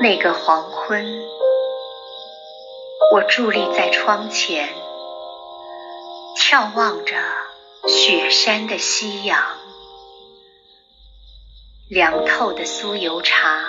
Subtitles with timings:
[0.00, 1.04] 那个黄昏，
[3.12, 4.68] 我伫立在窗前，
[6.36, 7.16] 眺望着
[7.88, 9.42] 雪山的夕阳，
[11.88, 13.60] 凉透的酥油茶，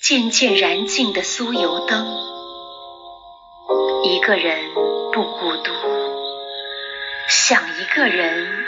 [0.00, 2.06] 渐渐燃尽的酥油灯，
[4.04, 4.72] 一个人
[5.12, 5.72] 不孤独，
[7.28, 8.64] 想一个人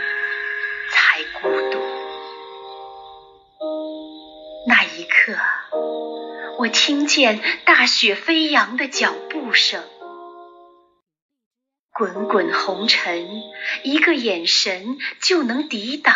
[6.65, 9.85] 我听见大雪飞扬的脚步声，
[11.93, 13.29] 滚滚红尘，
[13.83, 16.15] 一个眼神就能抵挡；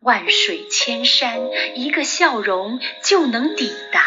[0.00, 1.40] 万水千山，
[1.74, 4.04] 一个笑容就能抵达。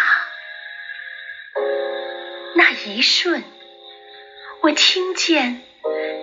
[2.54, 3.44] 那一瞬，
[4.62, 5.64] 我听见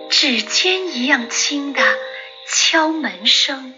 [0.09, 1.81] 指尖一样轻的
[2.47, 3.73] 敲门声，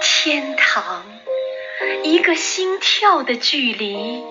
[0.00, 1.04] 天堂。
[2.04, 4.22] 一个心跳的距离，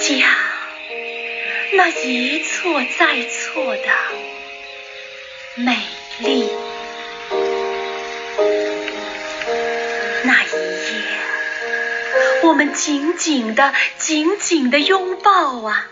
[0.00, 0.36] 家，
[1.72, 3.82] 那一错再错的
[5.56, 5.76] 美
[6.20, 6.48] 丽。
[10.24, 11.02] 那一夜，
[12.42, 15.88] 我们紧紧的、紧紧的拥抱啊！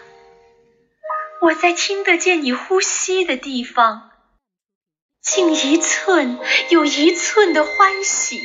[1.40, 4.10] 我在听得见你呼吸的地方，
[5.20, 6.38] 竟一寸
[6.70, 8.40] 有一寸的欢喜。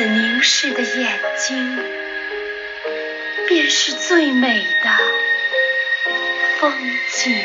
[0.00, 1.78] 此凝视的眼睛，
[3.46, 4.90] 便是最美的
[6.58, 6.72] 风
[7.10, 7.36] 景。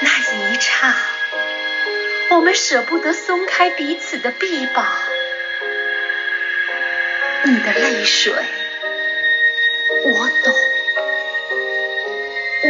[0.00, 0.94] 那一刹，
[2.28, 4.86] 我们舍不得松开彼此的臂膀。
[7.44, 8.34] 你的泪水，
[10.04, 10.54] 我懂；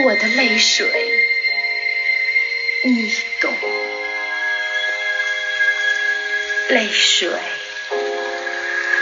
[0.04, 0.86] 我的泪水，
[2.84, 3.52] 你懂。
[6.68, 7.30] 泪水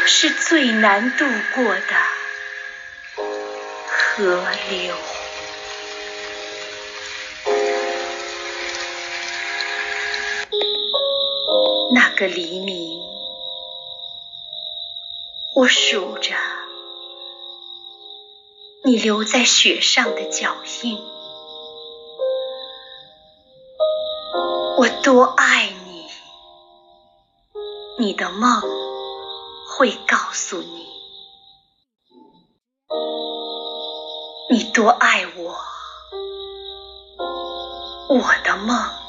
[0.07, 1.25] 是最难渡
[1.55, 1.81] 过的
[3.89, 4.95] 河流。
[11.95, 13.01] 那个黎明，
[15.55, 16.35] 我数着
[18.85, 20.99] 你留在雪上的脚印，
[24.79, 25.52] 我多爱。
[28.03, 28.61] 你的梦
[29.69, 30.89] 会告诉你，
[34.51, 35.55] 你多爱我，
[38.09, 39.02] 我的梦。